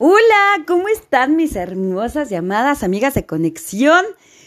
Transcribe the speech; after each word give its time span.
Hola, 0.00 0.64
¿cómo 0.64 0.86
están 0.88 1.34
mis 1.34 1.56
hermosas 1.56 2.30
llamadas 2.30 2.84
amigas 2.84 3.14
de 3.14 3.26
conexión? 3.26 4.04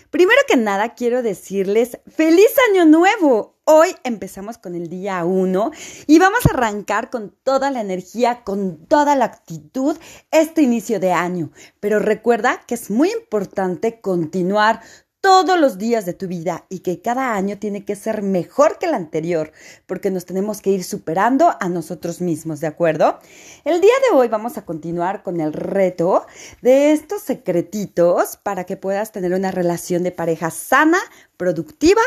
Primero 0.10 0.40
que 0.48 0.56
nada 0.56 0.96
quiero 0.96 1.22
decirles 1.24 2.00
feliz 2.08 2.48
año 2.70 2.86
nuevo. 2.86 3.60
Hoy 3.66 3.90
empezamos 4.06 4.58
con 4.58 4.76
el 4.76 4.88
día 4.88 5.26
1 5.26 5.72
y 6.08 6.20
vamos 6.20 6.46
a 6.46 6.54
arrancar 6.54 7.10
con 7.10 7.36
toda 7.44 7.70
la 7.70 7.82
energía, 7.82 8.46
con 8.46 8.86
toda 8.86 9.18
la 9.18 9.26
actitud 9.26 9.98
este 10.32 10.62
inicio 10.62 11.02
de 11.02 11.12
año. 11.12 11.52
Pero 11.82 12.00
recuerda 12.00 12.62
que 12.66 12.76
es 12.76 12.90
muy 12.90 13.12
importante 13.12 14.00
continuar 14.00 14.80
todos 15.22 15.60
los 15.60 15.78
días 15.78 16.06
de 16.06 16.14
tu 16.14 16.28
vida 16.28 16.66
y 16.68 16.80
que 16.80 17.00
cada 17.02 17.36
año 17.36 17.60
tiene 17.60 17.86
que 17.86 17.96
ser 17.96 18.24
mejor 18.24 18.80
que 18.80 18.88
el 18.88 18.96
anterior, 18.96 19.52
porque 19.86 20.10
nos 20.10 20.26
tenemos 20.26 20.62
que 20.62 20.72
ir 20.72 20.84
superando 20.84 21.56
a 21.60 21.70
nosotros 21.70 22.22
mismos, 22.22 22.60
¿de 22.60 22.68
acuerdo? 22.68 23.20
El 23.64 23.80
día 23.82 23.94
de 24.10 24.18
hoy 24.18 24.28
vamos 24.28 24.58
a 24.58 24.66
continuar 24.66 25.22
con 25.22 25.40
el 25.40 25.54
reto 25.54 26.26
de 26.62 26.92
estos 26.92 27.22
secretitos 27.22 28.38
para 28.38 28.66
que 28.66 28.78
puedas 28.78 29.12
tener 29.12 29.34
una 29.34 29.52
relación 29.52 30.02
de 30.02 30.12
pareja 30.12 30.50
sana, 30.50 30.98
productiva, 31.38 32.02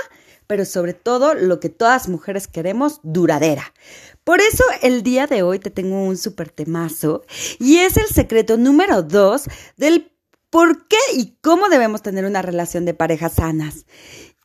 pero 0.46 0.64
sobre 0.64 0.92
todo 0.92 1.34
lo 1.34 1.60
que 1.60 1.68
todas 1.68 2.08
mujeres 2.08 2.48
queremos, 2.48 3.00
duradera. 3.02 3.72
Por 4.24 4.40
eso 4.40 4.64
el 4.82 5.02
día 5.02 5.26
de 5.26 5.42
hoy 5.42 5.58
te 5.58 5.70
tengo 5.70 6.02
un 6.02 6.16
súper 6.16 6.50
temazo 6.50 7.22
y 7.58 7.78
es 7.78 7.96
el 7.96 8.06
secreto 8.06 8.56
número 8.56 9.02
dos 9.02 9.44
del 9.76 10.13
por 10.54 10.86
qué 10.86 10.96
y 11.16 11.36
cómo 11.40 11.68
debemos 11.68 12.00
tener 12.00 12.24
una 12.24 12.40
relación 12.40 12.84
de 12.84 12.94
pareja 12.94 13.28
sanas. 13.28 13.86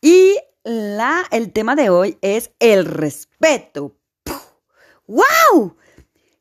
Y 0.02 0.34
la, 0.64 1.24
el 1.30 1.52
tema 1.52 1.76
de 1.76 1.88
hoy 1.88 2.18
es 2.20 2.50
el 2.58 2.84
respeto. 2.84 3.96
¡Wow! 5.06 5.76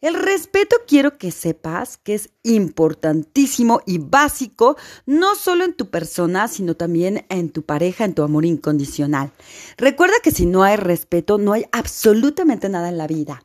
El 0.01 0.15
respeto 0.15 0.75
quiero 0.87 1.19
que 1.19 1.29
sepas 1.29 1.97
que 1.97 2.15
es 2.15 2.31
importantísimo 2.41 3.81
y 3.85 3.99
básico, 3.99 4.75
no 5.05 5.35
solo 5.35 5.65
en 5.65 5.75
tu 5.75 5.91
persona, 5.91 6.47
sino 6.47 6.75
también 6.75 7.27
en 7.29 7.51
tu 7.51 7.61
pareja, 7.61 8.05
en 8.05 8.15
tu 8.15 8.23
amor 8.23 8.45
incondicional. 8.45 9.33
Recuerda 9.77 10.15
que 10.23 10.31
si 10.31 10.47
no 10.47 10.63
hay 10.63 10.77
respeto, 10.77 11.37
no 11.37 11.53
hay 11.53 11.67
absolutamente 11.71 12.69
nada 12.69 12.89
en 12.89 12.97
la 12.97 13.05
vida. 13.05 13.43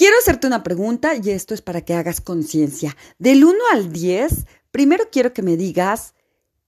Quiero 0.00 0.16
hacerte 0.16 0.46
una 0.46 0.62
pregunta 0.62 1.12
y 1.14 1.28
esto 1.28 1.52
es 1.52 1.60
para 1.60 1.82
que 1.82 1.92
hagas 1.92 2.22
conciencia. 2.22 2.96
Del 3.18 3.44
1 3.44 3.58
al 3.70 3.92
10, 3.92 4.46
Primero 4.70 5.04
quiero 5.10 5.32
que 5.32 5.42
me 5.42 5.56
digas 5.56 6.14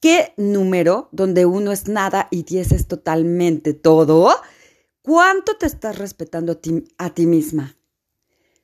qué 0.00 0.34
número, 0.36 1.08
donde 1.12 1.46
uno 1.46 1.72
es 1.72 1.88
nada 1.88 2.28
y 2.30 2.42
diez 2.42 2.72
es 2.72 2.88
totalmente 2.88 3.74
todo, 3.74 4.30
cuánto 5.02 5.56
te 5.56 5.66
estás 5.66 5.98
respetando 5.98 6.52
a 6.52 6.54
ti, 6.56 6.84
a 6.98 7.10
ti 7.10 7.26
misma. 7.26 7.76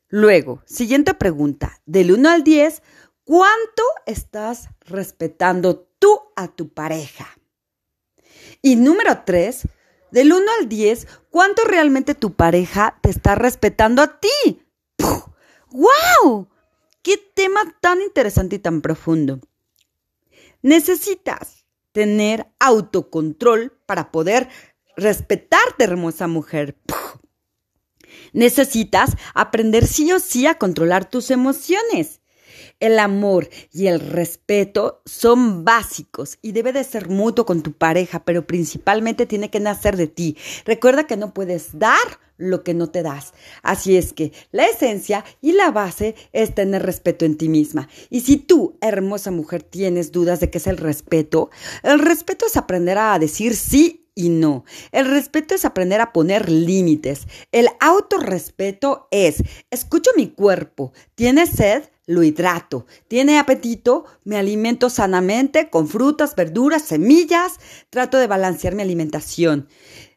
Luego, 0.08 0.62
siguiente 0.64 1.14
pregunta, 1.14 1.80
del 1.86 2.12
1 2.12 2.28
al 2.30 2.42
10, 2.42 2.82
¿cuánto 3.24 3.82
estás 4.06 4.70
respetando 4.80 5.86
tú 5.98 6.18
a 6.34 6.48
tu 6.48 6.70
pareja? 6.70 7.26
Y 8.62 8.76
número 8.76 9.22
3, 9.24 9.68
del 10.10 10.32
1 10.32 10.44
al 10.58 10.68
10, 10.68 11.06
¿cuánto 11.30 11.62
realmente 11.64 12.14
tu 12.14 12.32
pareja 12.34 12.98
te 13.02 13.10
está 13.10 13.34
respetando 13.34 14.02
a 14.02 14.18
ti? 14.18 14.62
¡Wow! 15.70 16.48
Qué 17.02 17.16
tema 17.34 17.60
tan 17.80 18.00
interesante 18.02 18.56
y 18.56 18.58
tan 18.58 18.80
profundo. 18.82 19.40
Necesitas 20.62 21.64
tener 21.92 22.46
autocontrol 22.58 23.72
para 23.86 24.10
poder 24.10 24.48
respetarte, 24.96 25.84
hermosa 25.84 26.26
mujer. 26.26 26.76
Necesitas 28.32 29.16
aprender 29.34 29.86
sí 29.86 30.12
o 30.12 30.18
sí 30.18 30.46
a 30.46 30.58
controlar 30.58 31.08
tus 31.08 31.30
emociones. 31.30 32.17
El 32.80 32.98
amor 32.98 33.48
y 33.72 33.86
el 33.86 34.00
respeto 34.00 35.02
son 35.04 35.64
básicos 35.64 36.38
y 36.42 36.52
debe 36.52 36.72
de 36.72 36.84
ser 36.84 37.08
mutuo 37.08 37.44
con 37.44 37.62
tu 37.62 37.72
pareja, 37.72 38.24
pero 38.24 38.46
principalmente 38.46 39.26
tiene 39.26 39.50
que 39.50 39.60
nacer 39.60 39.96
de 39.96 40.06
ti. 40.06 40.36
Recuerda 40.64 41.06
que 41.06 41.16
no 41.16 41.34
puedes 41.34 41.78
dar 41.78 42.20
lo 42.36 42.62
que 42.62 42.72
no 42.72 42.88
te 42.88 43.02
das. 43.02 43.34
Así 43.62 43.96
es 43.96 44.12
que 44.12 44.32
la 44.52 44.64
esencia 44.64 45.24
y 45.40 45.52
la 45.52 45.70
base 45.70 46.14
es 46.32 46.54
tener 46.54 46.84
respeto 46.84 47.24
en 47.24 47.36
ti 47.36 47.48
misma. 47.48 47.88
Y 48.10 48.20
si 48.20 48.36
tú, 48.36 48.78
hermosa 48.80 49.30
mujer, 49.30 49.62
tienes 49.62 50.12
dudas 50.12 50.40
de 50.40 50.48
qué 50.48 50.58
es 50.58 50.66
el 50.66 50.78
respeto, 50.78 51.50
el 51.82 51.98
respeto 51.98 52.46
es 52.46 52.56
aprender 52.56 52.96
a 52.96 53.18
decir 53.18 53.56
sí 53.56 54.08
y 54.14 54.30
no. 54.30 54.64
El 54.92 55.06
respeto 55.06 55.54
es 55.54 55.64
aprender 55.64 56.00
a 56.00 56.12
poner 56.12 56.48
límites. 56.48 57.26
El 57.52 57.68
autorrespeto 57.80 59.08
es, 59.10 59.42
escucho 59.70 60.10
mi 60.16 60.28
cuerpo, 60.28 60.92
¿tiene 61.14 61.46
sed? 61.46 61.84
Lo 62.08 62.22
hidrato. 62.24 62.86
¿Tiene 63.06 63.38
apetito? 63.38 64.06
Me 64.24 64.38
alimento 64.38 64.90
sanamente 64.90 65.68
con 65.68 65.86
frutas, 65.86 66.34
verduras, 66.34 66.82
semillas. 66.82 67.60
Trato 67.90 68.16
de 68.16 68.26
balancear 68.26 68.74
mi 68.74 68.82
alimentación. 68.82 69.68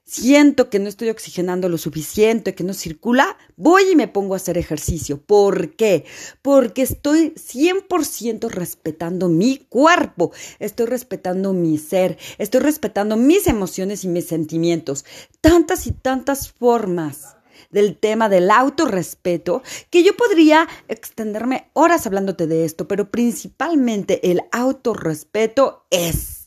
Siento 0.03 0.69
que 0.69 0.79
no 0.79 0.89
estoy 0.89 1.09
oxigenando 1.09 1.69
lo 1.69 1.77
suficiente, 1.77 2.55
que 2.55 2.63
no 2.63 2.73
circula, 2.73 3.37
voy 3.55 3.83
y 3.91 3.95
me 3.95 4.07
pongo 4.07 4.33
a 4.33 4.37
hacer 4.37 4.57
ejercicio. 4.57 5.21
¿Por 5.21 5.75
qué? 5.75 6.05
Porque 6.41 6.81
estoy 6.81 7.33
100% 7.35 8.49
respetando 8.49 9.29
mi 9.29 9.57
cuerpo, 9.57 10.31
estoy 10.59 10.87
respetando 10.87 11.53
mi 11.53 11.77
ser, 11.77 12.17
estoy 12.39 12.61
respetando 12.61 13.15
mis 13.15 13.47
emociones 13.47 14.03
y 14.03 14.09
mis 14.09 14.27
sentimientos. 14.27 15.05
Tantas 15.39 15.87
y 15.87 15.91
tantas 15.91 16.51
formas 16.51 17.37
del 17.71 17.97
tema 17.97 18.29
del 18.29 18.51
autorrespeto, 18.51 19.63
que 19.89 20.03
yo 20.03 20.15
podría 20.15 20.67
extenderme 20.87 21.69
horas 21.73 22.05
hablándote 22.05 22.47
de 22.47 22.65
esto, 22.65 22.87
pero 22.87 23.09
principalmente 23.11 24.31
el 24.31 24.41
autorrespeto 24.51 25.85
es 25.89 26.41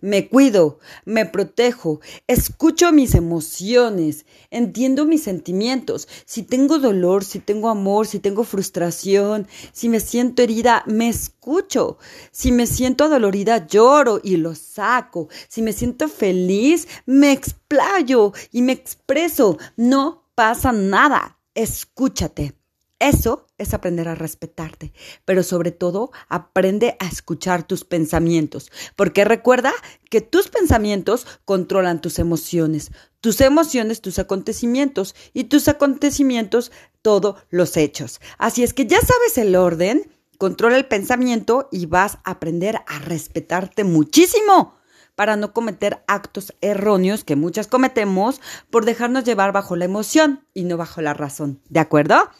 me 0.00 0.28
cuido, 0.28 0.78
me 1.06 1.24
protejo, 1.24 2.00
escucho 2.26 2.92
mis 2.92 3.14
emociones, 3.14 4.26
entiendo 4.50 5.06
mis 5.06 5.22
sentimientos. 5.22 6.06
Si 6.26 6.42
tengo 6.42 6.78
dolor, 6.78 7.24
si 7.24 7.38
tengo 7.38 7.70
amor, 7.70 8.06
si 8.06 8.18
tengo 8.18 8.44
frustración, 8.44 9.48
si 9.72 9.88
me 9.88 10.00
siento 10.00 10.42
herida, 10.42 10.84
me 10.86 11.08
escucho. 11.08 11.98
Si 12.30 12.52
me 12.52 12.66
siento 12.66 13.04
adolorida, 13.04 13.66
lloro 13.66 14.20
y 14.22 14.36
lo 14.36 14.54
saco. 14.54 15.28
Si 15.48 15.62
me 15.62 15.72
siento 15.72 16.08
feliz, 16.08 16.86
me 17.06 17.32
explayo 17.32 18.32
y 18.52 18.60
me 18.62 18.72
expreso. 18.72 19.56
No 19.76 20.25
pasa 20.36 20.70
nada. 20.70 21.40
Escúchate. 21.54 22.54
Eso 22.98 23.46
es 23.58 23.74
aprender 23.74 24.08
a 24.08 24.14
respetarte, 24.14 24.92
pero 25.26 25.42
sobre 25.42 25.70
todo 25.70 26.12
aprende 26.28 26.96
a 26.98 27.06
escuchar 27.06 27.66
tus 27.66 27.84
pensamientos, 27.84 28.72
porque 28.96 29.26
recuerda 29.26 29.72
que 30.08 30.22
tus 30.22 30.48
pensamientos 30.48 31.26
controlan 31.44 32.00
tus 32.00 32.18
emociones, 32.18 32.92
tus 33.20 33.42
emociones, 33.42 34.00
tus 34.00 34.18
acontecimientos 34.18 35.14
y 35.34 35.44
tus 35.44 35.68
acontecimientos, 35.68 36.72
todos 37.02 37.36
los 37.50 37.76
hechos. 37.76 38.20
Así 38.38 38.62
es 38.62 38.72
que 38.72 38.86
ya 38.86 39.00
sabes 39.00 39.36
el 39.36 39.56
orden, 39.56 40.10
controla 40.38 40.78
el 40.78 40.86
pensamiento 40.86 41.68
y 41.70 41.84
vas 41.84 42.16
a 42.24 42.30
aprender 42.30 42.76
a 42.86 42.98
respetarte 43.00 43.84
muchísimo 43.84 44.75
para 45.16 45.34
no 45.34 45.52
cometer 45.52 46.04
actos 46.06 46.54
erróneos 46.60 47.24
que 47.24 47.34
muchas 47.34 47.66
cometemos 47.66 48.40
por 48.70 48.84
dejarnos 48.84 49.24
llevar 49.24 49.52
bajo 49.52 49.74
la 49.74 49.86
emoción 49.86 50.46
y 50.54 50.64
no 50.64 50.76
bajo 50.76 51.02
la 51.02 51.14
razón. 51.14 51.60
¿De 51.68 51.80
acuerdo? 51.80 52.30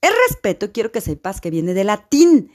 El 0.00 0.12
respeto 0.28 0.70
quiero 0.72 0.92
que 0.92 1.00
sepas 1.00 1.40
que 1.40 1.50
viene 1.50 1.74
del 1.74 1.88
latín 1.88 2.52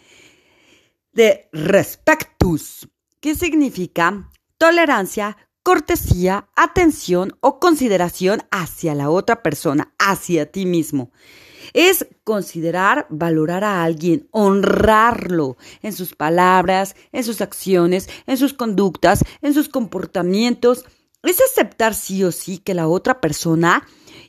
de 1.12 1.50
respectus, 1.52 2.88
que 3.20 3.36
significa 3.36 4.30
tolerancia, 4.58 5.38
cortesía, 5.62 6.50
atención 6.56 7.38
o 7.42 7.60
consideración 7.60 8.44
hacia 8.52 8.96
la 8.96 9.10
otra 9.10 9.44
persona, 9.44 9.94
hacia 10.00 10.52
ti 10.52 10.66
mismo. 10.66 11.12
Es 11.74 12.08
considerar, 12.24 13.08
valorar 13.10 13.64
a 13.64 13.84
alguien, 13.84 14.28
honrarlo 14.32 15.58
en 15.82 15.94
sus 15.94 16.16
palabras, 16.16 16.96
en 17.12 17.24
sus 17.24 17.42
acciones, 17.42 18.10
en 18.28 18.38
sus 18.38 18.54
conductas, 18.54 19.24
en 19.42 19.54
sus 19.54 19.70
comportamientos. 19.70 20.86
Es 21.24 21.40
aceptar 21.42 21.94
sí 21.96 22.24
o 22.24 22.32
sí 22.32 22.58
que 22.58 22.74
la 22.74 22.88
otra 22.88 23.22
persona 23.22 23.88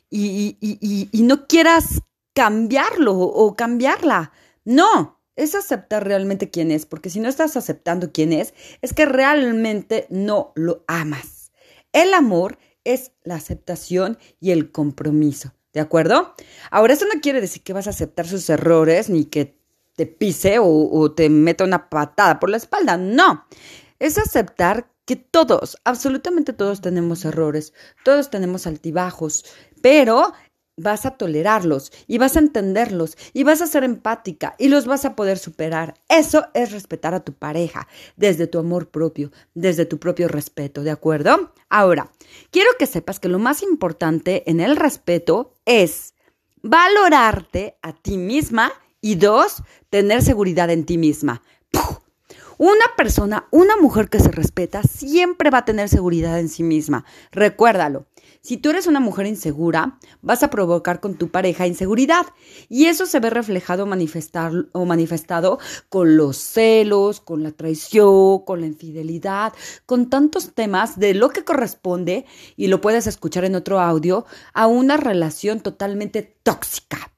y, 0.09 0.57
y, 0.61 1.09
y 1.11 1.23
no 1.23 1.47
quieras 1.47 2.01
cambiarlo 2.33 3.17
o 3.17 3.55
cambiarla. 3.55 4.31
No, 4.63 5.21
es 5.35 5.55
aceptar 5.55 6.05
realmente 6.05 6.49
quién 6.49 6.71
es, 6.71 6.85
porque 6.85 7.09
si 7.09 7.19
no 7.19 7.29
estás 7.29 7.57
aceptando 7.57 8.11
quién 8.11 8.33
es, 8.33 8.53
es 8.81 8.93
que 8.93 9.05
realmente 9.05 10.07
no 10.09 10.51
lo 10.55 10.83
amas. 10.87 11.51
El 11.91 12.13
amor 12.13 12.57
es 12.83 13.11
la 13.23 13.35
aceptación 13.35 14.17
y 14.39 14.51
el 14.51 14.71
compromiso, 14.71 15.53
¿de 15.75 15.81
acuerdo? 15.81 16.33
Ahora, 16.71 16.93
eso 16.93 17.05
no 17.13 17.19
quiere 17.21 17.41
decir 17.41 17.61
que 17.61 17.73
vas 17.73 17.85
a 17.85 17.89
aceptar 17.89 18.25
sus 18.25 18.49
errores 18.49 19.09
ni 19.09 19.25
que 19.25 19.59
te 19.97 20.05
pise 20.05 20.57
o, 20.59 21.11
te 21.11 21.29
meta 21.29 21.65
una 21.65 21.89
patada 21.89 22.39
por 22.39 22.49
la 22.49 22.57
espalda, 22.57 22.97
no. 22.97 23.45
Es 23.99 24.17
aceptar 24.17 24.89
que 25.05 25.17
todos, 25.17 25.77
absolutamente 25.83 26.53
todos 26.53 26.79
tenemos 26.79 27.25
errores, 27.25 27.73
todos 28.05 28.29
tenemos 28.29 28.67
altibajos, 28.67 29.45
pero 29.81 30.33
vas 30.77 31.05
a 31.05 31.11
tolerarlos 31.11 31.91
y 32.07 32.17
vas 32.17 32.35
a 32.35 32.39
entenderlos 32.39 33.17
y 33.33 33.43
vas 33.43 33.61
a 33.61 33.67
ser 33.67 33.83
empática 33.83 34.55
y 34.57 34.67
los 34.67 34.85
vas 34.85 35.05
a 35.05 35.15
poder 35.15 35.37
superar. 35.37 35.95
Eso 36.09 36.47
es 36.53 36.71
respetar 36.71 37.13
a 37.13 37.23
tu 37.23 37.33
pareja 37.33 37.87
desde 38.15 38.47
tu 38.47 38.59
amor 38.59 38.89
propio, 38.89 39.31
desde 39.53 39.85
tu 39.85 39.99
propio 39.99 40.27
respeto, 40.27 40.83
¿de 40.83 40.91
acuerdo? 40.91 41.53
Ahora, 41.69 42.11
quiero 42.51 42.71
que 42.77 42.87
sepas 42.87 43.19
que 43.19 43.29
lo 43.29 43.39
más 43.39 43.63
importante 43.63 44.49
en 44.49 44.59
el 44.59 44.75
respeto 44.75 45.53
es 45.65 46.13
valorarte 46.61 47.77
a 47.81 47.93
ti 47.93 48.17
misma 48.17 48.71
y 49.01 49.15
dos, 49.15 49.63
tener 49.89 50.21
seguridad 50.23 50.69
en 50.71 50.85
ti 50.85 50.97
misma. 50.97 51.41
Una 52.57 52.85
persona, 52.95 53.47
una 53.51 53.75
mujer 53.75 54.07
que 54.09 54.19
se 54.19 54.31
respeta, 54.31 54.81
siempre 54.81 55.49
va 55.49 55.59
a 55.59 55.65
tener 55.65 55.89
seguridad 55.89 56.39
en 56.39 56.47
sí 56.47 56.63
misma. 56.63 57.03
Recuérdalo. 57.31 58.07
Si 58.45 58.57
tú 58.57 58.69
eres 58.69 58.85
una 58.85 58.99
mujer 58.99 59.25
insegura, 59.25 59.97
vas 60.21 60.43
a 60.43 60.51
provocar 60.51 60.99
con 60.99 61.15
tu 61.15 61.29
pareja 61.29 61.65
inseguridad. 61.65 62.27
Y 62.69 62.85
eso 62.85 63.07
se 63.07 63.19
ve 63.19 63.31
reflejado 63.31 63.85
o 63.85 64.85
manifestado 64.85 65.59
con 65.89 66.15
los 66.15 66.37
celos, 66.37 67.21
con 67.21 67.41
la 67.41 67.53
traición, 67.53 68.45
con 68.45 68.61
la 68.61 68.67
infidelidad, 68.67 69.51
con 69.87 70.11
tantos 70.11 70.53
temas 70.53 70.99
de 70.99 71.15
lo 71.15 71.29
que 71.29 71.43
corresponde, 71.43 72.27
y 72.55 72.67
lo 72.67 72.81
puedes 72.81 73.07
escuchar 73.07 73.45
en 73.45 73.55
otro 73.55 73.79
audio, 73.79 74.27
a 74.53 74.67
una 74.67 74.97
relación 74.97 75.61
totalmente 75.61 76.21
tóxica. 76.43 77.15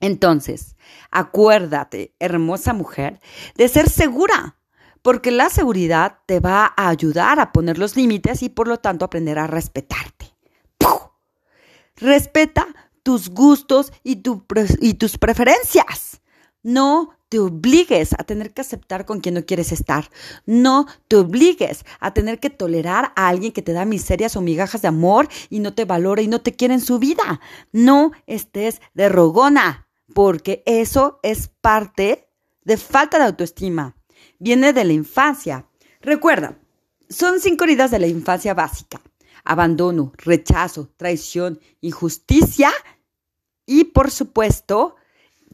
Entonces, 0.00 0.74
acuérdate, 1.12 2.12
hermosa 2.18 2.72
mujer, 2.72 3.20
de 3.54 3.68
ser 3.68 3.88
segura, 3.88 4.55
porque 5.06 5.30
la 5.30 5.50
seguridad 5.50 6.18
te 6.26 6.40
va 6.40 6.74
a 6.76 6.88
ayudar 6.88 7.38
a 7.38 7.52
poner 7.52 7.78
los 7.78 7.94
límites 7.94 8.42
y 8.42 8.48
por 8.48 8.66
lo 8.66 8.78
tanto 8.78 9.04
aprender 9.04 9.38
a 9.38 9.46
respetarte. 9.46 10.34
Respeta 11.94 12.66
tus 13.04 13.28
gustos 13.28 13.92
y, 14.02 14.16
tus 14.16 15.18
preferencias. 15.18 16.20
No 16.64 17.10
te 17.28 17.38
obligues 17.38 18.14
a 18.14 18.24
tener 18.24 18.52
que 18.52 18.62
aceptar 18.62 19.06
con 19.06 19.20
quien 19.20 19.36
no 19.36 19.46
quieres 19.46 19.70
estar. 19.70 20.10
No 20.44 20.88
te 21.06 21.14
obligues 21.14 21.84
a 22.00 22.12
tener 22.12 22.40
que 22.40 22.50
tolerar 22.50 23.12
a 23.14 23.28
alguien 23.28 23.52
que 23.52 23.62
te 23.62 23.74
da 23.74 23.84
miserias 23.84 24.34
o 24.34 24.40
migajas 24.40 24.82
de 24.82 24.88
amor 24.88 25.28
y 25.50 25.60
no 25.60 25.72
te 25.72 25.84
valora 25.84 26.20
y 26.20 26.26
no 26.26 26.40
te 26.40 26.56
quiere 26.56 26.74
en 26.74 26.80
su 26.80 26.98
vida. 26.98 27.40
No 27.70 28.10
estés 28.26 28.80
de 28.94 29.08
rogona 29.08 29.86
porque 30.14 30.64
eso 30.66 31.20
es 31.22 31.46
parte 31.60 32.28
de 32.64 32.76
falta 32.76 33.20
de 33.20 33.26
autoestima. 33.26 33.94
Viene 34.38 34.72
de 34.72 34.84
la 34.84 34.92
infancia. 34.92 35.66
Recuerda, 36.00 36.58
son 37.08 37.40
cinco 37.40 37.64
heridas 37.64 37.90
de 37.90 37.98
la 37.98 38.06
infancia 38.06 38.54
básica. 38.54 39.00
Abandono, 39.44 40.12
rechazo, 40.16 40.90
traición, 40.96 41.60
injusticia 41.80 42.72
y, 43.64 43.84
por 43.84 44.10
supuesto, 44.10 44.96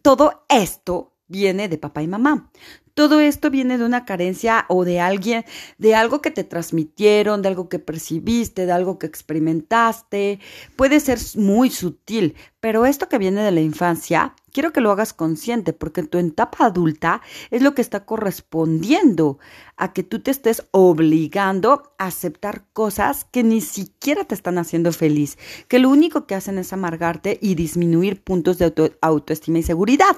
todo 0.03 0.45
esto 0.49 1.17
viene 1.27 1.69
de 1.69 1.79
papá 1.79 2.03
y 2.03 2.09
mamá. 2.09 2.51
Todo 2.95 3.21
esto 3.21 3.51
viene 3.51 3.79
de 3.79 3.85
una 3.85 4.05
carencia 4.05 4.67
o 4.69 4.85
de 4.85 5.01
alguien, 5.01 5.45
de 5.79 5.95
algo 5.95 6.21
que 6.21 6.31
te 6.31 6.45
transmitieron, 6.45 7.41
de 7.41 7.49
algo 7.49 7.69
que 7.71 7.79
percibiste, 7.79 8.67
de 8.67 8.73
algo 8.73 8.99
que 8.99 9.07
experimentaste. 9.07 10.41
Puede 10.77 11.01
ser 11.01 11.19
muy 11.37 11.71
sutil, 11.71 12.35
pero 12.61 12.85
esto 12.85 13.09
que 13.09 13.19
viene 13.19 13.43
de 13.43 13.51
la 13.51 13.61
infancia, 13.61 14.35
quiero 14.53 14.73
que 14.73 14.81
lo 14.83 14.91
hagas 14.91 15.13
consciente, 15.15 15.73
porque 15.73 16.03
tu 16.03 16.19
etapa 16.19 16.67
adulta 16.67 17.23
es 17.51 17.63
lo 17.63 17.75
que 17.75 17.83
está 17.83 18.05
correspondiendo 18.05 19.39
a 19.77 19.93
que 19.93 20.03
tú 20.03 20.21
te 20.21 20.31
estés 20.31 20.67
obligando 20.71 21.95
a 21.99 22.07
aceptar 22.07 22.65
cosas 22.73 23.25
que 23.25 23.43
ni 23.43 23.61
siquiera 23.63 24.25
te 24.25 24.35
están 24.35 24.59
haciendo 24.59 24.93
feliz, 24.93 25.39
que 25.67 25.79
lo 25.79 25.89
único 25.89 26.27
que 26.27 26.35
hacen 26.35 26.59
es 26.59 26.73
amargarte 26.73 27.39
y 27.41 27.55
disminuir 27.55 28.23
puntos 28.23 28.59
de 28.59 28.95
autoestima 29.01 29.59
y 29.59 29.63
seguridad. 29.63 30.17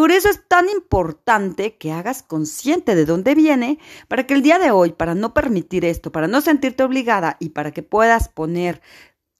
Por 0.00 0.12
eso 0.12 0.30
es 0.30 0.48
tan 0.48 0.70
importante 0.70 1.76
que 1.76 1.92
hagas 1.92 2.22
consciente 2.22 2.94
de 2.94 3.04
dónde 3.04 3.34
viene 3.34 3.78
para 4.08 4.26
que 4.26 4.32
el 4.32 4.40
día 4.40 4.58
de 4.58 4.70
hoy, 4.70 4.92
para 4.92 5.14
no 5.14 5.34
permitir 5.34 5.84
esto, 5.84 6.10
para 6.10 6.26
no 6.26 6.40
sentirte 6.40 6.82
obligada 6.82 7.36
y 7.38 7.50
para 7.50 7.70
que 7.72 7.82
puedas 7.82 8.30
poner 8.30 8.80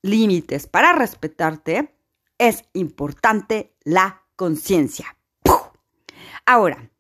límites 0.02 0.66
para 0.66 0.92
respetarte, 0.92 1.94
es 2.36 2.64
importante 2.74 3.74
la 3.84 4.26
conciencia. 4.36 5.16
Ahora, 6.44 6.90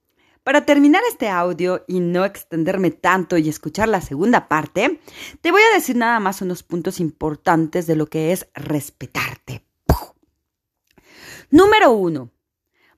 para 0.42 0.64
terminar 0.64 1.02
este 1.10 1.28
audio 1.28 1.84
y 1.86 2.00
no 2.00 2.24
extenderme 2.24 2.90
tanto 2.90 3.36
y 3.36 3.50
escuchar 3.50 3.90
la 3.90 4.00
segunda 4.00 4.48
parte, 4.48 5.02
te 5.42 5.52
voy 5.52 5.60
a 5.60 5.74
decir 5.74 5.96
nada 5.96 6.18
más 6.18 6.40
unos 6.40 6.62
puntos 6.62 6.98
importantes 6.98 7.86
de 7.86 7.96
lo 7.96 8.06
que 8.06 8.32
es 8.32 8.48
respetarte. 8.54 9.66
Número 11.50 11.92
uno, 11.92 12.30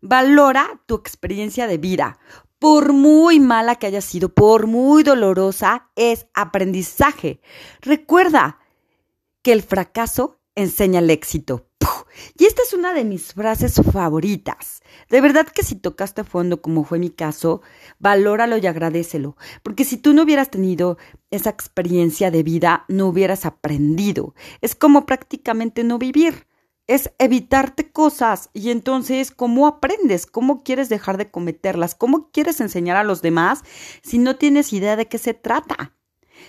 Valora 0.04 0.80
tu 0.86 0.96
experiencia 0.96 1.68
de 1.68 1.78
vida. 1.78 2.18
Por 2.58 2.92
muy 2.92 3.38
mala 3.38 3.76
que 3.76 3.86
haya 3.86 4.00
sido, 4.00 4.30
por 4.34 4.66
muy 4.66 5.04
dolorosa, 5.04 5.90
es 5.94 6.26
aprendizaje. 6.34 7.40
Recuerda 7.80 8.58
que 9.42 9.52
el 9.52 9.62
fracaso 9.62 10.40
enseña 10.56 10.98
el 10.98 11.10
éxito. 11.10 11.68
Y 12.36 12.46
esta 12.46 12.62
es 12.62 12.72
una 12.72 12.92
de 12.92 13.04
mis 13.04 13.32
frases 13.32 13.80
favoritas. 13.92 14.82
De 15.08 15.20
verdad 15.20 15.46
que 15.46 15.62
si 15.62 15.76
tocaste 15.76 16.24
fondo, 16.24 16.60
como 16.60 16.84
fue 16.84 16.98
mi 16.98 17.10
caso, 17.10 17.62
valóralo 18.00 18.58
y 18.58 18.66
agradecelo. 18.66 19.36
Porque 19.62 19.84
si 19.84 19.96
tú 19.96 20.12
no 20.12 20.22
hubieras 20.22 20.50
tenido 20.50 20.98
esa 21.30 21.50
experiencia 21.50 22.30
de 22.30 22.42
vida, 22.42 22.84
no 22.88 23.06
hubieras 23.06 23.46
aprendido. 23.46 24.34
Es 24.60 24.74
como 24.74 25.06
prácticamente 25.06 25.84
no 25.84 25.98
vivir 25.98 26.46
es 26.86 27.12
evitarte 27.18 27.90
cosas. 27.90 28.50
Y 28.52 28.70
entonces 28.70 29.30
cómo 29.30 29.66
aprendes, 29.66 30.26
cómo 30.26 30.62
quieres 30.62 30.88
dejar 30.88 31.16
de 31.16 31.30
cometerlas, 31.30 31.94
cómo 31.94 32.30
quieres 32.30 32.60
enseñar 32.60 32.96
a 32.96 33.04
los 33.04 33.22
demás 33.22 33.62
si 34.02 34.18
no 34.18 34.36
tienes 34.36 34.72
idea 34.72 34.96
de 34.96 35.08
qué 35.08 35.18
se 35.18 35.34
trata. 35.34 35.94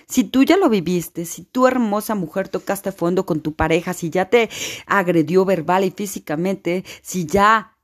Si 0.06 0.24
tú 0.24 0.42
ya 0.42 0.56
lo 0.56 0.68
viviste, 0.68 1.24
si 1.24 1.44
tú 1.44 1.66
hermosa 1.66 2.14
mujer 2.14 2.48
tocaste 2.48 2.92
fondo 2.92 3.26
con 3.26 3.40
tu 3.40 3.54
pareja, 3.54 3.94
si 3.94 4.10
ya 4.10 4.28
te 4.28 4.50
agredió 4.86 5.44
verbal 5.44 5.84
y 5.84 5.90
físicamente, 5.90 6.84
si 7.00 7.26
ya 7.26 7.76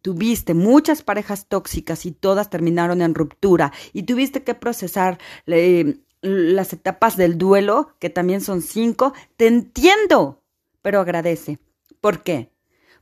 tuviste 0.00 0.54
muchas 0.54 1.02
parejas 1.02 1.48
tóxicas 1.48 2.06
y 2.06 2.12
todas 2.12 2.50
terminaron 2.50 3.02
en 3.02 3.14
ruptura 3.14 3.72
y 3.92 4.04
tuviste 4.04 4.44
que 4.44 4.54
procesar 4.54 5.18
eh, 5.46 5.98
las 6.22 6.72
etapas 6.72 7.16
del 7.16 7.36
duelo, 7.36 7.90
que 7.98 8.10
también 8.10 8.40
son 8.40 8.62
cinco, 8.62 9.12
te 9.36 9.48
entiendo, 9.48 10.42
pero 10.82 11.00
agradece 11.00 11.58
¿Por 12.00 12.22
qué? 12.22 12.52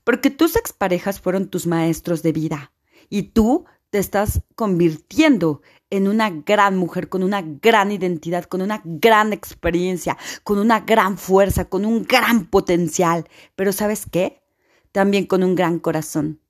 Porque 0.05 0.31
tus 0.31 0.57
exparejas 0.57 1.21
fueron 1.21 1.49
tus 1.49 1.67
maestros 1.67 2.23
de 2.23 2.33
vida 2.33 2.73
y 3.09 3.23
tú 3.25 3.65
te 3.91 3.99
estás 3.99 4.43
convirtiendo 4.57 5.63
en 5.89 6.09
una 6.09 6.29
gran 6.31 6.77
mujer 6.77 7.09
con 7.09 7.23
una 7.23 7.43
gran 7.43 7.93
identidad, 7.93 8.45
con 8.45 8.61
una 8.61 8.83
gran 8.85 9.33
experiencia, 9.33 10.19
con 10.43 10.59
una 10.59 10.81
gran 10.81 11.17
fuerza, 11.17 11.67
con 11.67 11.85
un 11.85 12.03
gran 12.03 12.47
potencial. 12.47 13.29
Pero 13.55 13.73
¿sabes 13.73 14.05
qué? 14.11 14.43
También 14.91 15.27
con 15.27 15.45
un 15.45 15.55
gran 15.55 15.79
corazón 15.79 16.41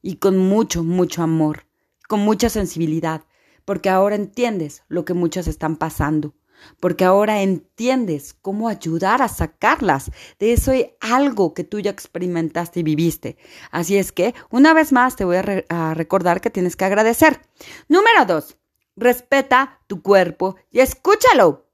y 0.00 0.16
con 0.16 0.38
mucho, 0.38 0.82
mucho 0.82 1.22
amor, 1.22 1.66
con 2.08 2.20
mucha 2.20 2.48
sensibilidad, 2.48 3.22
porque 3.64 3.90
ahora 3.90 4.16
entiendes 4.16 4.82
lo 4.88 5.04
que 5.04 5.14
muchas 5.14 5.46
están 5.46 5.76
pasando 5.76 6.34
porque 6.80 7.04
ahora 7.04 7.42
entiendes 7.42 8.34
cómo 8.40 8.68
ayudar 8.68 9.22
a 9.22 9.28
sacarlas 9.28 10.10
de 10.38 10.52
eso 10.52 10.72
algo 11.00 11.54
que 11.54 11.64
tú 11.64 11.80
ya 11.80 11.90
experimentaste 11.90 12.80
y 12.80 12.82
viviste. 12.82 13.36
Así 13.70 13.96
es 13.96 14.12
que, 14.12 14.34
una 14.50 14.74
vez 14.74 14.92
más, 14.92 15.16
te 15.16 15.24
voy 15.24 15.36
a, 15.36 15.94
recordar 15.94 16.40
que 16.40 16.50
tienes 16.50 16.76
que 16.76 16.84
agradecer. 16.84 17.40
Número 17.88 18.24
dos, 18.26 18.56
respeta 18.96 19.80
tu 19.86 20.02
cuerpo 20.02 20.56
y 20.70 20.80
escúchalo. 20.80 21.66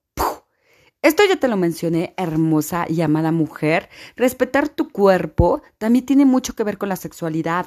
Esto 1.03 1.23
ya 1.29 1.37
te 1.37 1.49
lo 1.49 1.59
mencioné, 1.59 2.15
hermosa 2.17 2.87
y 2.89 3.03
amada 3.03 3.31
mujer. 3.31 3.91
Respetar 4.17 4.71
tu 4.71 4.91
cuerpo 4.91 5.63
también 5.77 6.07
tiene 6.07 6.25
mucho 6.25 6.55
que 6.55 6.65
ver 6.65 6.79
con 6.79 6.89
la 6.89 6.97
sexualidad. 6.97 7.67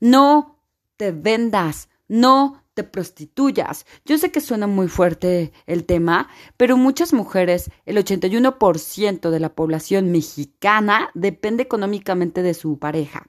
No 0.00 0.58
te 0.96 1.12
vendas, 1.12 1.90
no 2.08 2.63
te 2.74 2.84
prostituyas. 2.84 3.86
Yo 4.04 4.18
sé 4.18 4.30
que 4.30 4.40
suena 4.40 4.66
muy 4.66 4.88
fuerte 4.88 5.52
el 5.66 5.84
tema, 5.84 6.28
pero 6.56 6.76
muchas 6.76 7.12
mujeres, 7.12 7.70
el 7.86 7.96
81% 7.96 9.30
de 9.30 9.40
la 9.40 9.54
población 9.54 10.10
mexicana, 10.10 11.10
depende 11.14 11.62
económicamente 11.62 12.42
de 12.42 12.54
su 12.54 12.78
pareja. 12.78 13.28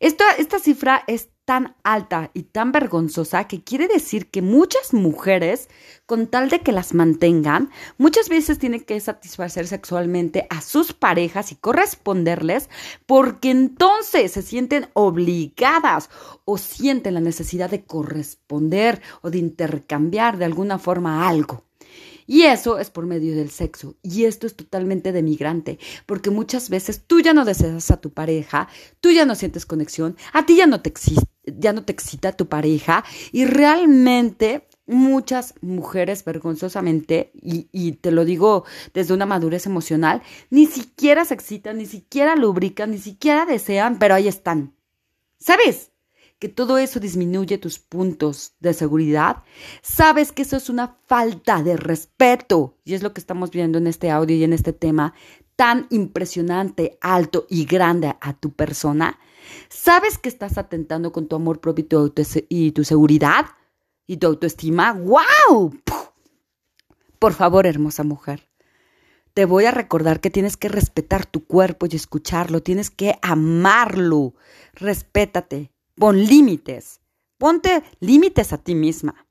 Esta, 0.00 0.24
esta 0.32 0.58
cifra 0.58 1.04
es 1.06 1.30
tan 1.44 1.76
alta 1.82 2.30
y 2.34 2.44
tan 2.44 2.72
vergonzosa 2.72 3.46
que 3.46 3.62
quiere 3.62 3.86
decir 3.86 4.30
que 4.30 4.42
muchas 4.42 4.94
mujeres, 4.94 5.68
con 6.06 6.26
tal 6.26 6.48
de 6.48 6.60
que 6.60 6.72
las 6.72 6.94
mantengan, 6.94 7.70
muchas 7.98 8.28
veces 8.28 8.58
tienen 8.58 8.80
que 8.80 8.98
satisfacer 9.00 9.66
sexualmente 9.66 10.46
a 10.50 10.60
sus 10.60 10.92
parejas 10.92 11.52
y 11.52 11.56
corresponderles 11.56 12.70
porque 13.06 13.50
entonces 13.50 14.32
se 14.32 14.42
sienten 14.42 14.88
obligadas 14.94 16.10
o 16.44 16.58
sienten 16.58 17.14
la 17.14 17.20
necesidad 17.20 17.70
de 17.70 17.84
corresponder 17.84 19.02
o 19.22 19.30
de 19.30 19.38
intercambiar 19.38 20.38
de 20.38 20.46
alguna 20.46 20.78
forma 20.78 21.28
algo. 21.28 21.64
Y 22.26 22.42
eso 22.42 22.78
es 22.78 22.90
por 22.90 23.06
medio 23.06 23.34
del 23.34 23.50
sexo. 23.50 23.96
Y 24.02 24.24
esto 24.24 24.46
es 24.46 24.56
totalmente 24.56 25.12
demigrante, 25.12 25.78
porque 26.06 26.30
muchas 26.30 26.70
veces 26.70 27.02
tú 27.06 27.20
ya 27.20 27.34
no 27.34 27.44
deseas 27.44 27.90
a 27.90 28.00
tu 28.00 28.12
pareja, 28.12 28.68
tú 29.00 29.10
ya 29.10 29.26
no 29.26 29.34
sientes 29.34 29.66
conexión, 29.66 30.16
a 30.32 30.46
ti 30.46 30.56
ya 30.56 30.66
no 30.66 30.80
te, 30.80 30.92
ya 31.46 31.72
no 31.72 31.84
te 31.84 31.92
excita 31.92 32.32
tu 32.32 32.48
pareja 32.48 33.04
y 33.32 33.44
realmente 33.44 34.66
muchas 34.86 35.54
mujeres 35.62 36.24
vergonzosamente, 36.24 37.32
y, 37.34 37.68
y, 37.72 37.92
te 37.92 38.10
lo 38.10 38.24
digo 38.24 38.64
desde 38.92 39.14
una 39.14 39.26
madurez 39.26 39.66
emocional, 39.66 40.22
ni 40.50 40.66
siquiera 40.66 41.24
se 41.24 41.34
excitan, 41.34 41.78
ni 41.78 41.86
siquiera 41.86 42.36
lubrican, 42.36 42.90
ni 42.90 42.98
siquiera 42.98 43.46
desean, 43.46 43.98
pero 43.98 44.14
ahí 44.14 44.28
están. 44.28 44.74
¿Sabes? 45.38 45.90
que 46.44 46.48
todo 46.50 46.76
eso 46.76 47.00
disminuye 47.00 47.56
tus 47.56 47.78
puntos 47.78 48.54
de 48.60 48.74
seguridad, 48.74 49.38
sabes 49.80 50.30
que 50.30 50.42
eso 50.42 50.58
es 50.58 50.68
una 50.68 50.98
falta 51.06 51.62
de 51.62 51.76
respeto. 51.78 52.76
Y 52.84 52.92
es 52.92 53.02
lo 53.02 53.14
que 53.14 53.20
estamos 53.20 53.50
viendo 53.50 53.78
en 53.78 53.86
este 53.86 54.10
audio 54.10 54.36
y 54.36 54.44
en 54.44 54.52
este 54.52 54.74
tema 54.74 55.14
tan 55.56 55.86
impresionante, 55.90 56.98
alto 57.00 57.46
y 57.48 57.64
grande 57.64 58.14
a 58.20 58.34
tu 58.34 58.52
persona. 58.52 59.18
¿Sabes 59.68 60.18
que 60.18 60.28
estás 60.28 60.58
atentando 60.58 61.12
con 61.12 61.28
tu 61.28 61.36
amor 61.36 61.60
propio 61.60 62.12
y 62.48 62.72
tu, 62.72 62.84
seguridad 62.84 63.46
y 64.06 64.16
tu 64.18 64.26
autoestima? 64.26 64.92
¡Wow! 64.92 65.78
Por 67.18 67.32
favor, 67.32 67.66
hermosa 67.66 68.04
mujer. 68.04 68.48
Te 69.32 69.46
voy 69.46 69.64
a 69.64 69.72
recordar 69.72 70.20
que 70.20 70.30
tienes 70.30 70.56
que 70.56 70.68
respetar 70.68 71.26
tu 71.26 71.44
cuerpo 71.44 71.86
y 71.90 71.96
escucharlo, 71.96 72.62
tienes 72.62 72.90
que 72.90 73.18
amarlo. 73.22 74.34
Respétate, 74.74 75.72
Pon 75.96 76.24
límites. 76.24 77.00
Ponte 77.38 77.84
límites 78.00 78.52
a 78.52 78.58
ti 78.58 78.74
misma. 78.74 79.26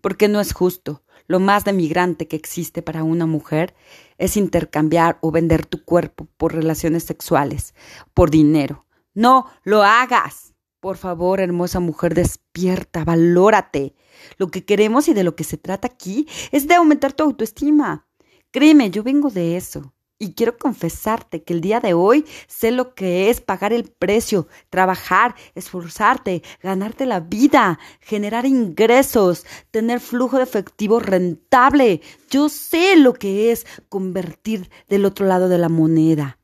Porque 0.00 0.28
no 0.28 0.40
es 0.40 0.52
justo. 0.52 1.02
Lo 1.26 1.40
más 1.40 1.64
demigrante 1.64 2.28
que 2.28 2.36
existe 2.36 2.80
para 2.80 3.02
una 3.02 3.26
mujer 3.26 3.74
es 4.18 4.36
intercambiar 4.36 5.18
o 5.20 5.32
vender 5.32 5.66
tu 5.66 5.84
cuerpo 5.84 6.28
por 6.36 6.54
relaciones 6.54 7.02
sexuales, 7.02 7.74
por 8.14 8.30
dinero. 8.30 8.85
No 9.16 9.46
lo 9.64 9.82
hagas. 9.82 10.52
Por 10.78 10.98
favor, 10.98 11.40
hermosa 11.40 11.80
mujer, 11.80 12.12
despierta, 12.12 13.02
valórate. 13.02 13.94
Lo 14.36 14.48
que 14.48 14.66
queremos 14.66 15.08
y 15.08 15.14
de 15.14 15.24
lo 15.24 15.34
que 15.34 15.42
se 15.42 15.56
trata 15.56 15.88
aquí 15.88 16.28
es 16.52 16.68
de 16.68 16.74
aumentar 16.74 17.14
tu 17.14 17.24
autoestima. 17.24 18.06
Créeme, 18.50 18.90
yo 18.90 19.02
vengo 19.02 19.30
de 19.30 19.56
eso. 19.56 19.94
Y 20.18 20.34
quiero 20.34 20.58
confesarte 20.58 21.42
que 21.42 21.54
el 21.54 21.62
día 21.62 21.80
de 21.80 21.94
hoy 21.94 22.26
sé 22.46 22.72
lo 22.72 22.94
que 22.94 23.30
es 23.30 23.40
pagar 23.40 23.72
el 23.72 23.84
precio, 23.84 24.48
trabajar, 24.68 25.34
esforzarte, 25.54 26.42
ganarte 26.62 27.06
la 27.06 27.20
vida, 27.20 27.78
generar 28.00 28.44
ingresos, 28.44 29.46
tener 29.70 29.98
flujo 29.98 30.36
de 30.36 30.42
efectivo 30.42 31.00
rentable. 31.00 32.02
Yo 32.28 32.50
sé 32.50 32.96
lo 32.96 33.14
que 33.14 33.50
es 33.50 33.66
convertir 33.88 34.68
del 34.88 35.06
otro 35.06 35.24
lado 35.24 35.48
de 35.48 35.56
la 35.56 35.70
moneda. 35.70 36.35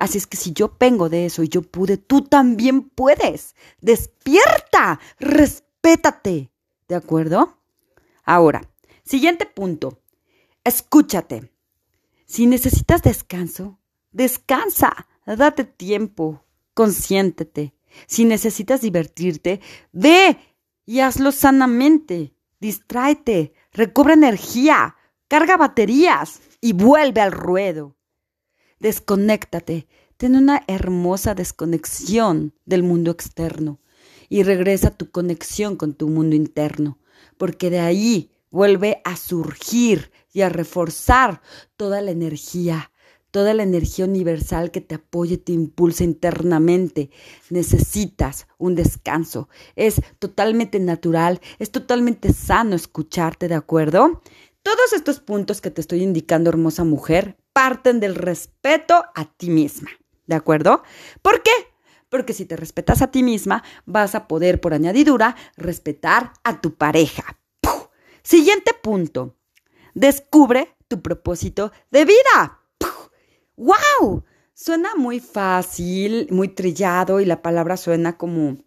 Así 0.00 0.16
es 0.16 0.26
que 0.26 0.38
si 0.38 0.54
yo 0.54 0.74
vengo 0.80 1.10
de 1.10 1.26
eso 1.26 1.42
y 1.42 1.50
yo 1.50 1.60
pude, 1.60 1.98
tú 1.98 2.22
también 2.22 2.88
puedes. 2.88 3.54
Despierta, 3.82 4.98
respétate. 5.18 6.50
¿De 6.88 6.94
acuerdo? 6.94 7.58
Ahora, 8.24 8.62
siguiente 9.04 9.44
punto. 9.44 10.00
Escúchate. 10.64 11.52
Si 12.24 12.46
necesitas 12.46 13.02
descanso, 13.02 13.78
descansa, 14.10 15.06
date 15.26 15.64
tiempo, 15.64 16.46
consiéntete. 16.72 17.74
Si 18.06 18.24
necesitas 18.24 18.80
divertirte, 18.80 19.60
ve 19.92 20.38
y 20.86 21.00
hazlo 21.00 21.30
sanamente. 21.30 22.32
Distráete, 22.58 23.52
recobra 23.70 24.14
energía, 24.14 24.96
carga 25.28 25.58
baterías 25.58 26.40
y 26.62 26.72
vuelve 26.72 27.20
al 27.20 27.32
ruedo. 27.32 27.96
Desconéctate, 28.80 29.86
ten 30.16 30.36
una 30.36 30.64
hermosa 30.66 31.34
desconexión 31.34 32.54
del 32.64 32.82
mundo 32.82 33.10
externo 33.10 33.78
y 34.30 34.42
regresa 34.42 34.90
tu 34.90 35.10
conexión 35.10 35.76
con 35.76 35.92
tu 35.92 36.08
mundo 36.08 36.34
interno, 36.34 36.96
porque 37.36 37.68
de 37.68 37.80
ahí 37.80 38.30
vuelve 38.50 39.02
a 39.04 39.18
surgir 39.18 40.10
y 40.32 40.40
a 40.40 40.48
reforzar 40.48 41.42
toda 41.76 42.00
la 42.00 42.10
energía, 42.10 42.90
toda 43.30 43.52
la 43.52 43.64
energía 43.64 44.06
universal 44.06 44.70
que 44.70 44.80
te 44.80 44.94
apoye, 44.94 45.36
te 45.36 45.52
impulsa 45.52 46.04
internamente. 46.04 47.10
Necesitas 47.50 48.46
un 48.56 48.76
descanso. 48.76 49.50
Es 49.76 50.00
totalmente 50.18 50.80
natural, 50.80 51.42
es 51.58 51.70
totalmente 51.70 52.32
sano 52.32 52.76
escucharte, 52.76 53.46
¿de 53.46 53.56
acuerdo? 53.56 54.22
Todos 54.62 54.92
estos 54.92 55.20
puntos 55.20 55.60
que 55.60 55.70
te 55.70 55.80
estoy 55.80 56.02
indicando, 56.02 56.50
hermosa 56.50 56.84
mujer, 56.84 57.38
parten 57.52 57.98
del 57.98 58.14
respeto 58.14 59.04
a 59.14 59.24
ti 59.24 59.48
misma, 59.48 59.90
¿de 60.26 60.36
acuerdo? 60.36 60.82
¿Por 61.22 61.42
qué? 61.42 61.50
Porque 62.10 62.34
si 62.34 62.44
te 62.44 62.56
respetas 62.56 63.00
a 63.00 63.10
ti 63.10 63.22
misma, 63.22 63.62
vas 63.86 64.14
a 64.14 64.28
poder, 64.28 64.60
por 64.60 64.74
añadidura, 64.74 65.36
respetar 65.56 66.32
a 66.44 66.60
tu 66.60 66.74
pareja. 66.74 67.38
Siguiente 68.22 68.72
punto. 68.74 69.36
Descubre 69.94 70.76
tu 70.88 71.00
propósito 71.00 71.72
de 71.90 72.04
vida. 72.04 72.60
¡Wow! 73.56 74.24
Suena 74.52 74.94
muy 74.94 75.20
fácil, 75.20 76.28
muy 76.30 76.48
trillado 76.48 77.20
y 77.20 77.24
la 77.24 77.40
palabra 77.40 77.76
suena 77.76 78.18
como 78.18 78.58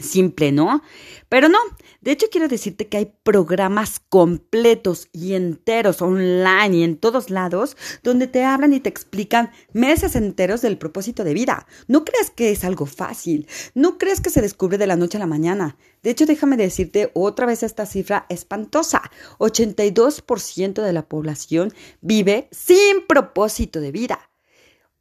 simple, 0.00 0.52
¿no? 0.52 0.82
Pero 1.28 1.48
no, 1.48 1.58
de 2.00 2.10
hecho 2.12 2.26
quiero 2.30 2.48
decirte 2.48 2.88
que 2.88 2.96
hay 2.96 3.12
programas 3.22 4.00
completos 4.08 5.08
y 5.12 5.34
enteros 5.34 6.02
online 6.02 6.76
y 6.76 6.82
en 6.82 6.96
todos 6.96 7.30
lados 7.30 7.76
donde 8.02 8.26
te 8.26 8.44
hablan 8.44 8.72
y 8.72 8.80
te 8.80 8.88
explican 8.88 9.50
meses 9.72 10.16
enteros 10.16 10.62
del 10.62 10.78
propósito 10.78 11.24
de 11.24 11.34
vida. 11.34 11.66
No 11.86 12.04
creas 12.04 12.30
que 12.30 12.50
es 12.50 12.64
algo 12.64 12.86
fácil, 12.86 13.46
no 13.74 13.98
creas 13.98 14.20
que 14.20 14.30
se 14.30 14.42
descubre 14.42 14.78
de 14.78 14.86
la 14.86 14.96
noche 14.96 15.18
a 15.18 15.20
la 15.20 15.26
mañana. 15.26 15.76
De 16.02 16.10
hecho, 16.10 16.26
déjame 16.26 16.56
decirte 16.56 17.10
otra 17.14 17.46
vez 17.46 17.62
esta 17.62 17.86
cifra 17.86 18.26
espantosa. 18.28 19.02
82% 19.38 20.82
de 20.82 20.92
la 20.92 21.08
población 21.08 21.72
vive 22.00 22.48
sin 22.50 23.06
propósito 23.06 23.80
de 23.80 23.92
vida. 23.92 24.30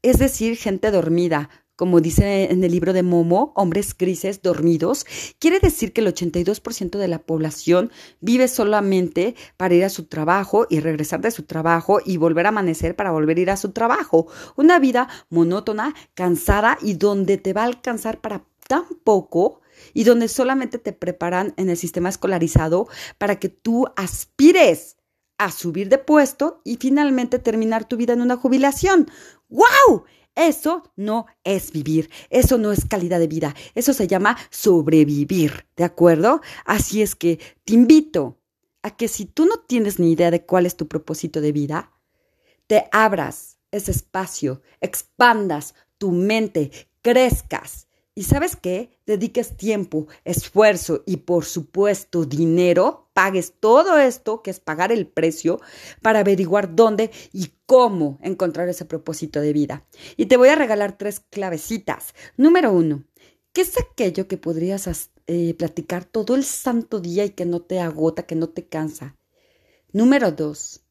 Es 0.01 0.17
decir, 0.17 0.55
gente 0.55 0.91
dormida, 0.91 1.49
como 1.79 2.01
dice 2.01 2.51
en 2.51 2.61
el 2.61 2.73
libro 2.73 2.91
de 2.91 3.03
Momo, 3.03 3.53
hombres 3.55 3.97
grises 3.97 4.41
dormidos, 4.41 5.05
quiere 5.39 5.61
decir 5.61 5.93
que 5.93 6.01
el 6.01 6.13
82% 6.13 6.97
de 6.97 7.07
la 7.07 7.19
población 7.19 7.89
vive 8.19 8.49
solamente 8.49 9.33
para 9.55 9.75
ir 9.75 9.85
a 9.85 9.89
su 9.89 10.03
trabajo 10.03 10.67
y 10.69 10.81
regresar 10.81 11.21
de 11.21 11.31
su 11.31 11.43
trabajo 11.43 12.01
y 12.03 12.17
volver 12.17 12.47
a 12.47 12.49
amanecer 12.49 12.97
para 12.97 13.11
volver 13.11 13.37
a 13.37 13.39
ir 13.39 13.49
a 13.49 13.55
su 13.55 13.71
trabajo. 13.71 14.27
Una 14.57 14.77
vida 14.77 15.07
monótona, 15.29 15.95
cansada 16.15 16.77
y 16.81 16.95
donde 16.95 17.37
te 17.37 17.53
va 17.53 17.61
a 17.61 17.67
alcanzar 17.67 18.19
para 18.19 18.43
tan 18.67 18.83
poco 19.05 19.61
y 19.93 20.03
donde 20.03 20.27
solamente 20.27 20.79
te 20.79 20.91
preparan 20.91 21.53
en 21.55 21.69
el 21.69 21.77
sistema 21.77 22.09
escolarizado 22.09 22.89
para 23.17 23.39
que 23.39 23.47
tú 23.47 23.87
aspires 23.95 24.97
a 25.37 25.49
subir 25.49 25.87
de 25.87 25.97
puesto 25.97 26.59
y 26.65 26.75
finalmente 26.75 27.39
terminar 27.39 27.87
tu 27.87 27.95
vida 27.95 28.11
en 28.11 28.21
una 28.21 28.35
jubilación. 28.35 29.09
¡Wow! 29.47 30.03
Eso 30.35 30.83
no 30.95 31.25
es 31.43 31.71
vivir, 31.71 32.09
eso 32.29 32.57
no 32.57 32.71
es 32.71 32.85
calidad 32.85 33.19
de 33.19 33.27
vida, 33.27 33.55
eso 33.75 33.93
se 33.93 34.07
llama 34.07 34.37
sobrevivir, 34.49 35.67
¿de 35.75 35.83
acuerdo? 35.83 36.41
Así 36.65 37.01
es 37.01 37.15
que 37.15 37.39
te 37.65 37.73
invito 37.73 38.39
a 38.81 38.95
que 38.95 39.07
si 39.07 39.25
tú 39.25 39.45
no 39.45 39.57
tienes 39.59 39.99
ni 39.99 40.13
idea 40.13 40.31
de 40.31 40.45
cuál 40.45 40.65
es 40.65 40.77
tu 40.77 40.87
propósito 40.87 41.41
de 41.41 41.51
vida, 41.51 41.91
te 42.67 42.85
abras 42.91 43.57
ese 43.71 43.91
espacio, 43.91 44.61
expandas 44.79 45.75
tu 45.97 46.11
mente, 46.11 46.71
crezcas 47.01 47.88
y 48.19 48.23
sabes 48.23 48.57
qué? 48.57 48.99
Dediques 49.05 49.55
tiempo, 49.55 50.07
esfuerzo 50.25 51.03
y 51.05 51.15
por 51.15 51.45
supuesto 51.45 52.25
dinero, 52.25 53.09
pagues 53.13 53.53
todo 53.61 53.97
esto, 53.97 54.43
que 54.43 54.51
es 54.51 54.59
pagar 54.59 54.91
el 54.91 55.07
precio, 55.07 55.61
para 56.01 56.19
averiguar 56.19 56.75
dónde 56.75 57.11
y 57.31 57.53
cómo 57.65 58.19
encontrar 58.21 58.67
ese 58.67 58.83
propósito 58.83 59.39
de 59.39 59.53
vida. 59.53 59.85
Y 60.17 60.25
te 60.25 60.35
voy 60.35 60.49
a 60.49 60.55
regalar 60.55 60.97
tres 60.97 61.21
clavecitas. 61.29 62.13
Número 62.35 62.73
uno, 62.73 63.05
¿qué 63.53 63.61
es 63.61 63.79
aquello 63.79 64.27
que 64.27 64.35
podrías 64.35 65.09
eh, 65.27 65.53
platicar 65.53 66.03
todo 66.03 66.35
el 66.35 66.43
santo 66.43 66.99
día 66.99 67.23
y 67.23 67.29
que 67.29 67.45
no 67.45 67.61
te 67.61 67.79
agota, 67.79 68.23
que 68.23 68.35
no 68.35 68.49
te 68.49 68.67
cansa? 68.67 69.15
Número 69.93 70.33
dos, 70.33 70.83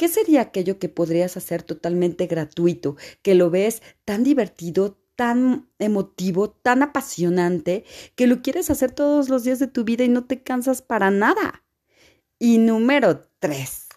¿Qué 0.00 0.08
sería 0.08 0.40
aquello 0.40 0.78
que 0.78 0.88
podrías 0.88 1.36
hacer 1.36 1.62
totalmente 1.62 2.26
gratuito, 2.26 2.96
que 3.20 3.34
lo 3.34 3.50
ves 3.50 3.82
tan 4.06 4.24
divertido, 4.24 4.96
tan 5.20 5.68
emotivo, 5.78 6.48
tan 6.50 6.82
apasionante, 6.82 7.84
que 8.14 8.26
lo 8.26 8.40
quieres 8.40 8.70
hacer 8.70 8.90
todos 8.92 9.28
los 9.28 9.44
días 9.44 9.58
de 9.58 9.66
tu 9.66 9.84
vida 9.84 10.02
y 10.02 10.08
no 10.08 10.24
te 10.24 10.42
cansas 10.42 10.80
para 10.80 11.10
nada. 11.10 11.62
Y 12.38 12.56
número 12.56 13.28
tres, 13.38 13.88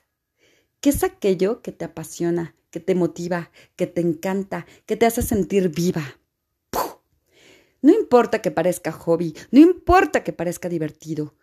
¿qué 0.82 0.90
es 0.90 1.02
aquello 1.02 1.62
que 1.62 1.72
te 1.72 1.86
apasiona, 1.86 2.58
que 2.72 2.82
te 2.82 2.94
motiva, 2.94 3.52
que 3.78 3.88
te 3.88 4.02
encanta, 4.02 4.66
que 4.86 4.98
te 4.98 5.06
hace 5.06 5.22
sentir 5.22 5.70
viva? 5.70 6.04
No 7.82 7.94
importa 7.94 8.42
que 8.42 8.52
parezca 8.52 8.92
hobby, 8.92 9.34
no 9.50 9.62
importa 9.62 10.26
que 10.26 10.34
parezca 10.34 10.68
divertido. 10.68 11.36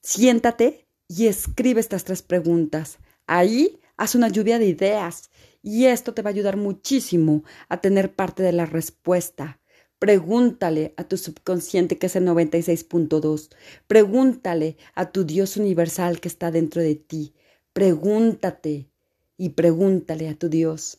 Siéntate 0.00 0.86
y 1.08 1.26
escribe 1.26 1.80
estas 1.80 2.04
tres 2.04 2.22
preguntas. 2.22 2.98
Ahí 3.26 3.80
haz 3.96 4.14
una 4.14 4.28
lluvia 4.28 4.60
de 4.60 4.66
ideas 4.66 5.28
y 5.62 5.86
esto 5.86 6.12
te 6.12 6.22
va 6.22 6.30
a 6.30 6.32
ayudar 6.32 6.56
muchísimo 6.56 7.44
a 7.68 7.80
tener 7.80 8.14
parte 8.14 8.42
de 8.42 8.52
la 8.52 8.66
respuesta. 8.66 9.60
Pregúntale 9.98 10.94
a 10.96 11.04
tu 11.04 11.16
subconsciente 11.16 11.98
que 11.98 12.06
es 12.06 12.16
el 12.16 12.26
96.2. 12.26 13.50
Pregúntale 13.86 14.76
a 14.94 15.12
tu 15.12 15.24
Dios 15.24 15.56
universal 15.56 16.20
que 16.20 16.28
está 16.28 16.50
dentro 16.50 16.82
de 16.82 16.96
ti. 16.96 17.34
Pregúntate 17.72 18.88
y 19.36 19.50
pregúntale 19.50 20.28
a 20.28 20.34
tu 20.34 20.48
Dios. 20.48 20.98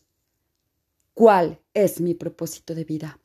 ¿Cuál 1.12 1.60
es 1.74 2.00
mi 2.00 2.14
propósito 2.14 2.74
de 2.74 2.84
vida? 2.84 3.20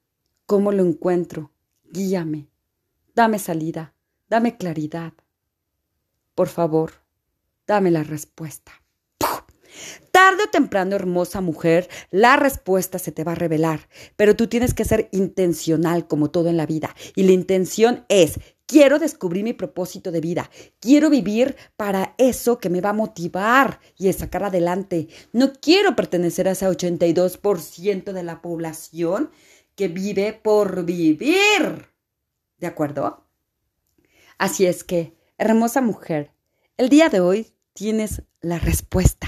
¿Cómo 0.45 0.73
lo 0.73 0.85
encuentro? 0.85 1.51
Guíame. 1.91 2.49
Dame 3.15 3.39
salida. 3.39 3.93
Dame 4.29 4.57
claridad. 4.57 5.13
Por 6.35 6.49
favor, 6.49 6.91
dame 7.65 7.89
la 7.89 8.03
respuesta. 8.03 8.78
Tarde 10.11 10.43
o 10.43 10.49
temprano, 10.49 10.95
hermosa 10.95 11.41
mujer, 11.41 11.89
la 12.11 12.35
respuesta 12.35 12.99
se 12.99 13.11
te 13.11 13.23
va 13.23 13.33
a 13.33 13.35
revelar, 13.35 13.87
pero 14.15 14.35
tú 14.35 14.47
tienes 14.47 14.73
que 14.73 14.85
ser 14.85 15.09
intencional 15.11 16.07
como 16.07 16.31
todo 16.31 16.49
en 16.49 16.57
la 16.57 16.65
vida. 16.65 16.95
Y 17.15 17.23
la 17.23 17.31
intención 17.31 18.05
es, 18.09 18.39
quiero 18.65 18.99
descubrir 18.99 19.43
mi 19.43 19.53
propósito 19.53 20.11
de 20.11 20.21
vida, 20.21 20.49
quiero 20.79 21.09
vivir 21.09 21.55
para 21.75 22.15
eso 22.17 22.59
que 22.59 22.69
me 22.69 22.81
va 22.81 22.89
a 22.89 22.93
motivar 22.93 23.79
y 23.97 24.11
sacar 24.13 24.43
adelante. 24.43 25.07
No 25.33 25.53
quiero 25.53 25.95
pertenecer 25.95 26.47
a 26.47 26.51
ese 26.51 26.67
82% 26.67 28.11
de 28.11 28.23
la 28.23 28.41
población 28.41 29.31
que 29.75 29.87
vive 29.87 30.33
por 30.33 30.85
vivir. 30.85 31.89
¿De 32.57 32.67
acuerdo? 32.67 33.25
Así 34.37 34.65
es 34.65 34.83
que, 34.83 35.15
hermosa 35.37 35.81
mujer, 35.81 36.31
el 36.77 36.89
día 36.89 37.09
de 37.09 37.19
hoy 37.19 37.47
tienes 37.73 38.23
la 38.41 38.59
respuesta 38.59 39.18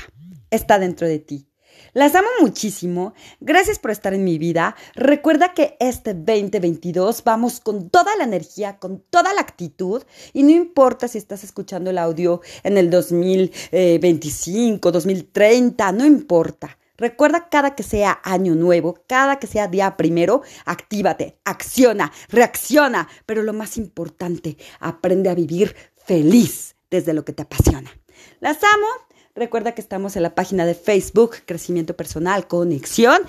está 0.52 0.78
dentro 0.78 1.08
de 1.08 1.20
ti. 1.20 1.48
Las 1.94 2.16
amo 2.16 2.28
muchísimo. 2.40 3.14
Gracias 3.40 3.80
por 3.80 3.92
estar 3.92 4.14
en 4.14 4.24
mi 4.24 4.38
vida. 4.38 4.76
Recuerda 4.96 5.54
que 5.54 5.76
este 5.80 6.14
2022 6.14 7.24
vamos 7.24 7.60
con 7.60 7.90
toda 7.90 8.16
la 8.16 8.24
energía, 8.24 8.78
con 8.78 9.04
toda 9.10 9.34
la 9.34 9.42
actitud. 9.42 10.04
Y 10.32 10.44
no 10.44 10.52
importa 10.52 11.08
si 11.08 11.18
estás 11.18 11.44
escuchando 11.44 11.90
el 11.90 11.98
audio 11.98 12.42
en 12.64 12.78
el 12.78 12.90
2025, 12.90 14.92
2030, 14.92 15.92
no 15.92 16.06
importa. 16.06 16.78
Recuerda 16.98 17.50
cada 17.50 17.76
que 17.76 17.84
sea 17.84 18.22
año 18.24 18.54
nuevo, 18.54 19.00
cada 19.08 19.40
que 19.40 19.48
sea 19.48 19.68
día 19.68 19.98
primero, 19.98 20.44
actívate, 20.66 21.40
acciona, 21.44 22.12
reacciona. 22.30 23.10
Pero 23.26 23.44
lo 23.44 23.54
más 23.54 23.78
importante, 23.78 24.58
aprende 24.80 25.30
a 25.30 25.36
vivir 25.36 25.76
feliz 26.06 26.76
desde 26.92 27.14
lo 27.14 27.26
que 27.26 27.34
te 27.34 27.42
apasiona. 27.42 27.92
Las 28.40 28.60
amo. 28.64 29.11
Recuerda 29.36 29.74
que 29.74 29.82
estamos 29.82 30.16
en 30.16 30.24
la 30.24 30.36
página 30.36 30.66
de 30.66 30.76
Facebook 30.76 31.38
Crecimiento 31.46 31.96
Personal 31.96 32.48
Conexión 32.48 33.22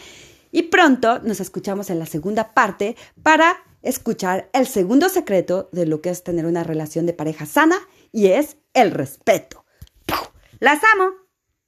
y 0.50 0.64
pronto 0.64 1.20
nos 1.20 1.40
escuchamos 1.40 1.90
en 1.90 1.98
la 1.98 2.06
segunda 2.06 2.54
parte 2.54 2.96
para 3.22 3.62
escuchar 3.82 4.48
el 4.52 4.66
segundo 4.66 5.08
secreto 5.08 5.68
de 5.72 5.86
lo 5.86 6.00
que 6.00 6.10
es 6.10 6.24
tener 6.24 6.46
una 6.46 6.64
relación 6.64 7.06
de 7.06 7.12
pareja 7.12 7.46
sana 7.46 7.76
y 8.10 8.28
es 8.28 8.56
el 8.74 8.90
respeto. 8.90 9.64
¡Las 10.58 10.80
amo! 10.94 11.21